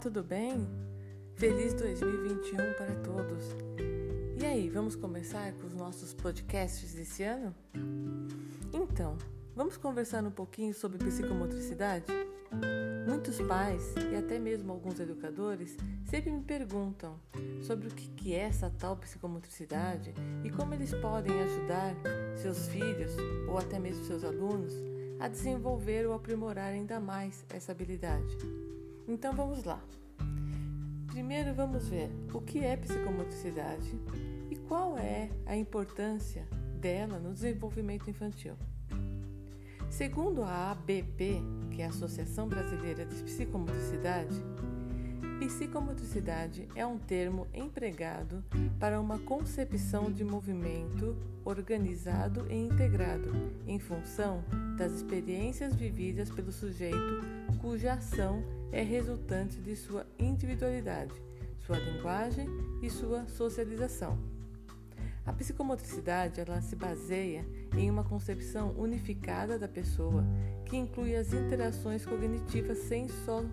[0.00, 0.66] tudo bem?
[1.34, 3.44] Feliz 2021 para todos.
[4.40, 7.54] E aí, vamos começar com os nossos podcasts desse ano?
[8.72, 9.18] Então,
[9.54, 12.06] vamos conversar um pouquinho sobre psicomotricidade?
[13.06, 15.76] Muitos pais e até mesmo alguns educadores
[16.06, 17.20] sempre me perguntam
[17.60, 21.94] sobre o que é essa tal psicomotricidade e como eles podem ajudar
[22.36, 23.12] seus filhos
[23.46, 24.72] ou até mesmo seus alunos
[25.18, 28.38] a desenvolver ou aprimorar ainda mais essa habilidade.
[29.08, 29.80] Então vamos lá.
[31.08, 33.98] Primeiro vamos ver o que é psicomotricidade
[34.50, 36.46] e qual é a importância
[36.80, 38.54] dela no desenvolvimento infantil.
[39.90, 44.36] Segundo a ABP, que é a Associação Brasileira de Psicomotricidade,
[45.40, 48.44] psicomotricidade é um termo empregado
[48.78, 51.16] para uma concepção de movimento
[51.46, 53.32] organizado e integrado
[53.66, 54.44] em função
[54.76, 57.22] das experiências vividas pelo sujeito
[57.58, 61.14] cuja ação é resultante de sua individualidade,
[61.64, 62.46] sua linguagem
[62.82, 64.18] e sua socialização.
[65.24, 67.46] A psicomotricidade ela se baseia
[67.78, 70.22] em uma concepção unificada da pessoa
[70.66, 73.46] que inclui as interações cognitivas sensor,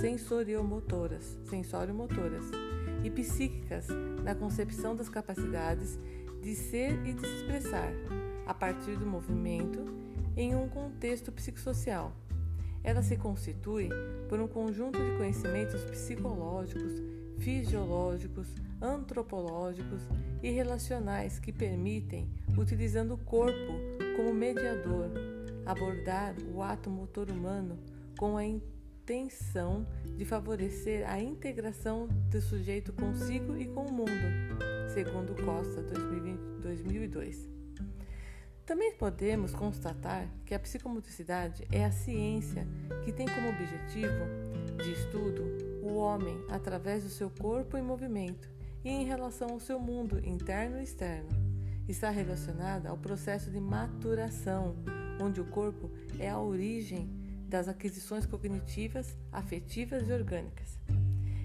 [0.00, 2.44] sensoriomotoras, sensoriomotoras
[3.02, 3.88] e psíquicas
[4.22, 5.98] na concepção das capacidades
[6.40, 7.92] de ser e de se expressar
[8.46, 9.84] a partir do movimento
[10.36, 12.12] em um contexto psicossocial.
[12.84, 13.88] Ela se constitui
[14.28, 17.02] por um conjunto de conhecimentos psicológicos,
[17.38, 20.02] fisiológicos, antropológicos
[20.40, 23.72] e relacionais que permitem, utilizando o corpo
[24.16, 25.10] como mediador,
[25.66, 27.76] abordar o ato motor humano
[28.16, 28.44] com a
[29.08, 29.86] intenção
[30.18, 34.10] de favorecer a integração do sujeito consigo e com o mundo,
[34.92, 37.48] segundo Costa 2020, 2002.
[38.66, 42.68] Também podemos constatar que a psicomotricidade é a ciência
[43.02, 44.26] que tem como objetivo
[44.76, 45.42] de estudo
[45.82, 48.50] o homem através do seu corpo em movimento
[48.84, 51.30] e em relação ao seu mundo interno e externo.
[51.88, 54.76] Está relacionada ao processo de maturação,
[55.18, 57.17] onde o corpo é a origem
[57.48, 60.78] das aquisições cognitivas, afetivas e orgânicas.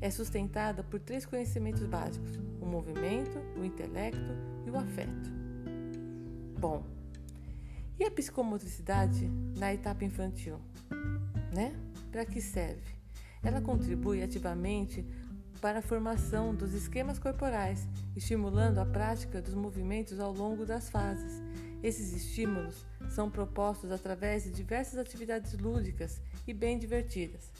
[0.00, 4.32] É sustentada por três conhecimentos básicos: o movimento, o intelecto
[4.66, 5.30] e o afeto.
[6.58, 6.84] Bom,
[7.98, 10.58] e a psicomotricidade na etapa infantil?
[11.54, 11.72] Né?
[12.10, 12.94] Para que serve?
[13.42, 15.06] Ela contribui ativamente
[15.60, 21.42] para a formação dos esquemas corporais, estimulando a prática dos movimentos ao longo das fases.
[21.84, 27.52] Esses estímulos são propostos através de diversas atividades lúdicas e bem divertidas.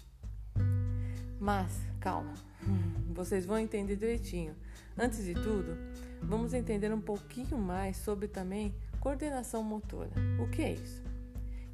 [1.39, 2.33] Mas, calma,
[3.13, 4.57] vocês vão entender direitinho.
[4.97, 5.77] Antes de tudo,
[6.23, 10.13] vamos entender um pouquinho mais sobre também coordenação motora.
[10.43, 11.05] O que é isso?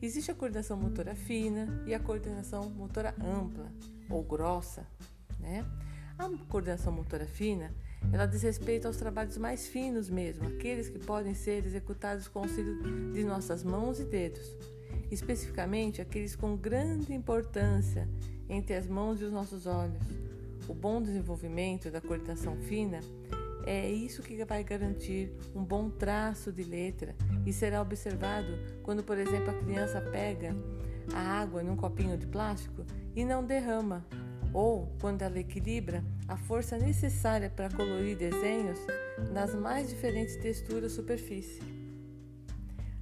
[0.03, 3.71] Existe a coordenação motora fina e a coordenação motora ampla
[4.09, 4.85] ou grossa,
[5.39, 5.65] né?
[6.19, 7.73] A coordenação motora fina,
[8.13, 12.43] ela diz respeito aos trabalhos mais finos mesmo, aqueles que podem ser executados com o
[12.43, 14.57] auxílio de nossas mãos e dedos,
[15.11, 18.09] especificamente aqueles com grande importância
[18.49, 20.03] entre as mãos e os nossos olhos.
[20.69, 23.01] O bom desenvolvimento da coordenação fina
[23.65, 29.19] é isso que vai garantir um bom traço de letra e será observado quando, por
[29.19, 30.55] exemplo, a criança pega
[31.15, 32.85] a água num copinho de plástico
[33.15, 34.05] e não derrama,
[34.53, 38.79] ou quando ela equilibra a força necessária para colorir desenhos
[39.33, 41.61] nas mais diferentes texturas superfície.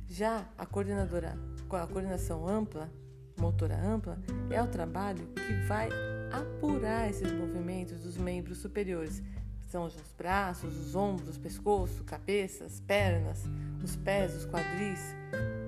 [0.09, 1.39] Já a coordenadora,
[1.71, 2.91] a coordenação ampla,
[3.39, 4.19] motora ampla,
[4.51, 5.89] é o trabalho que vai
[6.33, 9.23] apurar esses movimentos dos membros superiores
[9.69, 13.45] são os braços, os ombros, pescoço, cabeça, as pernas,
[13.85, 15.15] os pés, os quadris.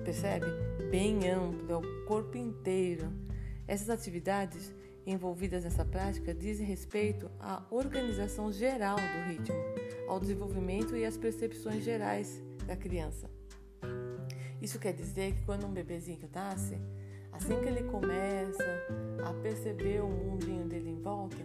[0.03, 0.47] Percebe?
[0.89, 3.13] Bem amplo, é o corpo inteiro.
[3.67, 4.73] Essas atividades
[5.05, 9.57] envolvidas nessa prática dizem respeito à organização geral do ritmo,
[10.07, 13.29] ao desenvolvimento e às percepções gerais da criança.
[14.61, 16.77] Isso quer dizer que quando um bebezinho nasce,
[17.31, 18.63] assim que ele começa
[19.25, 21.37] a perceber o mundinho dele em volta,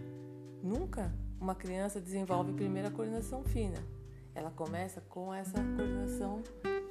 [0.62, 3.78] nunca uma criança desenvolve primeiro a coordenação fina.
[4.34, 6.42] Ela começa com essa coordenação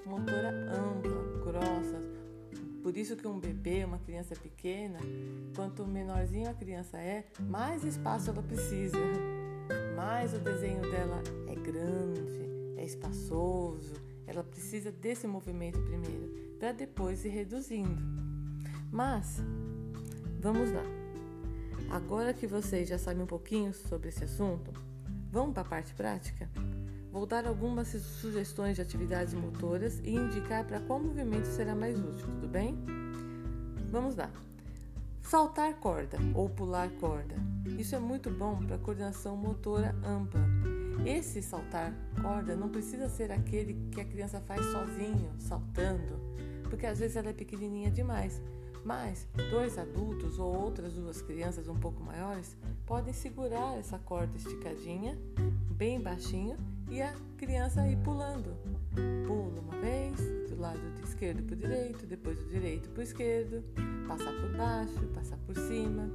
[0.06, 2.25] motora ampla, grossa.
[2.86, 5.00] Por isso que um bebê, uma criança pequena,
[5.56, 9.00] quanto menorzinho a criança é, mais espaço ela precisa.
[9.96, 13.92] Mais o desenho dela é grande, é espaçoso.
[14.28, 16.30] Ela precisa desse movimento primeiro,
[16.60, 18.04] para depois ir reduzindo.
[18.92, 19.42] Mas,
[20.40, 20.84] vamos lá.
[21.90, 24.72] Agora que vocês já sabem um pouquinho sobre esse assunto,
[25.32, 26.48] vamos para a parte prática?
[27.16, 32.26] Vou dar algumas sugestões de atividades motoras e indicar para qual movimento será mais útil,
[32.26, 32.78] tudo bem?
[33.90, 34.30] Vamos lá.
[35.22, 37.36] Saltar corda ou pular corda.
[37.80, 40.42] Isso é muito bom para coordenação motora ampla.
[41.06, 46.20] Esse saltar corda não precisa ser aquele que a criança faz sozinho, saltando,
[46.64, 48.42] porque às vezes ela é pequenininha demais.
[48.84, 55.18] Mas dois adultos ou outras duas crianças um pouco maiores podem segurar essa corda esticadinha,
[55.72, 56.58] bem baixinho,
[56.90, 58.56] e a criança ir pulando.
[59.26, 60.18] Pula uma vez,
[60.50, 63.64] do lado esquerdo para o direito, depois do direito para o esquerdo,
[64.08, 66.10] passar por baixo, passar por cima.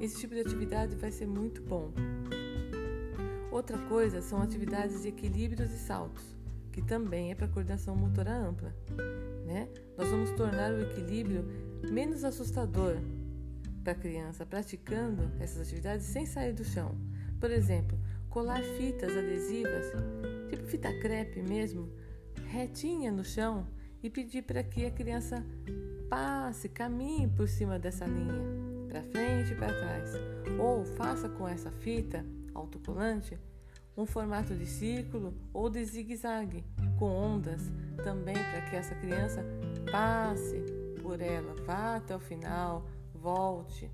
[0.00, 1.92] Esse tipo de atividade vai ser muito bom.
[3.50, 6.24] Outra coisa são atividades de equilíbrios e saltos,
[6.72, 8.74] que também é para coordenação motora ampla.
[9.46, 9.68] Né?
[9.96, 11.44] Nós vamos tornar o equilíbrio
[11.90, 12.96] menos assustador
[13.82, 16.94] para a criança praticando essas atividades sem sair do chão.
[17.38, 17.98] Por exemplo,
[18.36, 19.86] colar fitas adesivas,
[20.50, 21.90] tipo fita crepe mesmo,
[22.48, 23.66] retinha no chão
[24.02, 25.42] e pedir para que a criança
[26.10, 28.44] passe, caminhe por cima dessa linha,
[28.90, 30.10] para frente e para trás.
[30.60, 33.38] Ou faça com essa fita autocolante
[33.96, 36.62] um formato de círculo ou de zigue-zague,
[36.98, 37.62] com ondas,
[38.04, 39.42] também para que essa criança
[39.90, 40.62] passe
[41.00, 43.90] por ela, vá até o final, volte.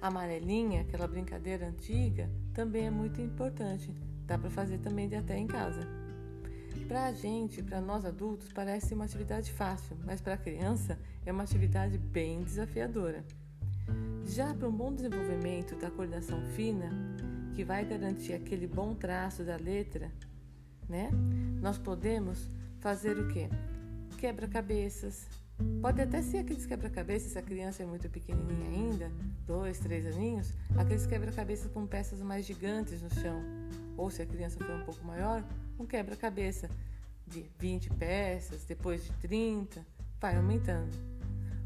[0.00, 3.90] Amarelinha, aquela brincadeira antiga, também é muito importante.
[4.26, 5.80] Dá para fazer também de até em casa.
[6.86, 11.30] Para a gente, para nós adultos, parece uma atividade fácil, mas para a criança é
[11.30, 13.24] uma atividade bem desafiadora.
[14.26, 16.90] Já para um bom desenvolvimento da coordenação fina,
[17.54, 20.10] que vai garantir aquele bom traço da letra,
[20.88, 21.10] né?
[21.60, 22.48] Nós podemos
[22.80, 23.48] fazer o quê?
[24.18, 25.28] Quebra-cabeças.
[25.80, 29.12] Pode até ser aqueles quebra-cabeças, se a criança é muito pequenininha ainda,
[29.46, 33.42] dois, três aninhos, aqueles quebra-cabeças com peças mais gigantes no chão.
[33.96, 35.44] Ou se a criança for um pouco maior,
[35.78, 36.68] um quebra-cabeça
[37.26, 39.84] de 20 peças, depois de 30,
[40.20, 40.96] vai aumentando.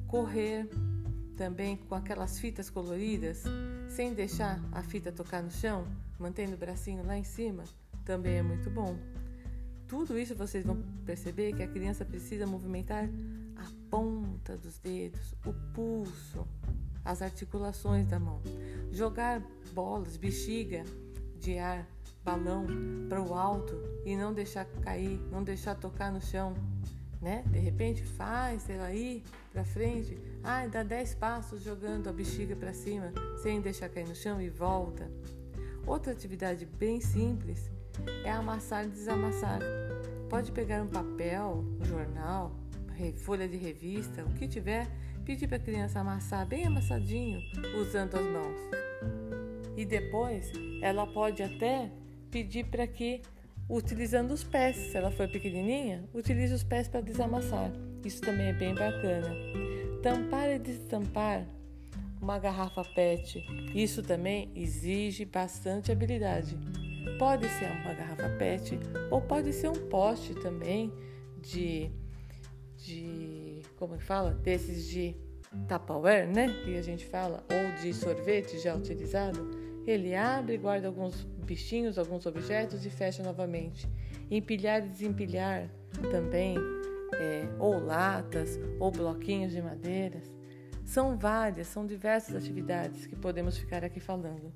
[0.06, 0.68] Correr
[1.36, 3.42] também com aquelas fitas coloridas,
[3.88, 5.86] sem deixar a fita tocar no chão,
[6.18, 7.64] mantendo o bracinho lá em cima,
[8.04, 8.96] também é muito bom.
[9.86, 13.08] Tudo isso vocês vão perceber que a criança precisa movimentar
[13.94, 16.44] ponta dos dedos, o pulso,
[17.04, 18.42] as articulações da mão.
[18.90, 19.40] Jogar
[19.72, 20.82] bolas, bexiga
[21.38, 21.86] de ar,
[22.24, 22.66] balão
[23.08, 26.54] para o alto e não deixar cair, não deixar tocar no chão,
[27.22, 27.44] né?
[27.46, 32.74] De repente faz ela ir para frente, ah, dá 10 passos jogando a bexiga para
[32.74, 33.12] cima,
[33.44, 35.08] sem deixar cair no chão e volta.
[35.86, 37.70] Outra atividade bem simples
[38.24, 39.60] é amassar e desamassar.
[40.28, 42.63] Pode pegar um papel, um jornal,
[43.16, 44.88] folha de revista, o que tiver,
[45.24, 47.40] pedir para a criança amassar bem amassadinho
[47.80, 48.60] usando as mãos.
[49.76, 51.90] E depois ela pode até
[52.30, 53.22] pedir para que,
[53.68, 57.72] utilizando os pés, se ela for pequenininha, utilize os pés para desamassar.
[58.04, 59.30] Isso também é bem bacana.
[60.02, 61.46] Tampar e destampar
[62.20, 63.44] uma garrafa PET.
[63.74, 66.56] Isso também exige bastante habilidade.
[67.18, 68.78] Pode ser uma garrafa PET
[69.10, 70.92] ou pode ser um poste também
[71.40, 71.90] de
[72.84, 74.32] de como que fala?
[74.34, 75.16] Desses de
[75.68, 76.48] Tupperware, né?
[76.64, 79.50] Que a gente fala, ou de sorvete já utilizado.
[79.86, 83.88] Ele abre, guarda alguns bichinhos, alguns objetos e fecha novamente.
[84.30, 85.70] Empilhar e desempilhar
[86.10, 86.56] também
[87.14, 90.32] é, ou latas, ou bloquinhos de madeiras.
[90.84, 94.52] São várias, são diversas atividades que podemos ficar aqui falando.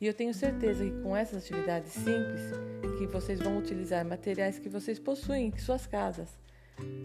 [0.00, 2.42] E eu tenho certeza que com essas atividades simples,
[2.98, 6.36] que vocês vão utilizar materiais que vocês possuem em suas casas,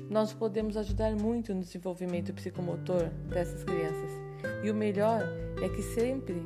[0.10, 4.12] nós podemos ajudar muito no desenvolvimento psicomotor dessas crianças.
[4.64, 5.22] E o melhor
[5.62, 6.42] é que sempre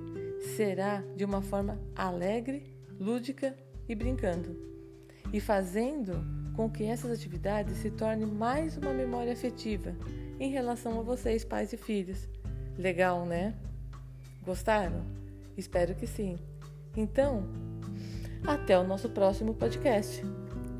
[0.56, 3.56] será de uma forma alegre, lúdica
[3.88, 4.56] e brincando.
[5.32, 6.14] E fazendo
[6.56, 9.96] com que essas atividades se tornem mais uma memória afetiva
[10.40, 12.28] em relação a vocês, pais e filhos.
[12.78, 13.56] Legal, né?
[14.44, 15.06] Gostaram?
[15.56, 16.38] Espero que sim.
[16.96, 17.48] Então,
[18.46, 20.22] até o nosso próximo podcast.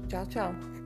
[0.08, 0.83] Tchau, tchau.